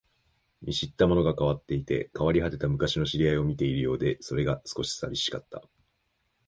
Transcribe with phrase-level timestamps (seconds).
[0.63, 5.61] 見知ったものが変わっていて、変わり果てた昔の知り合いを見ているようで、それが少し寂しかった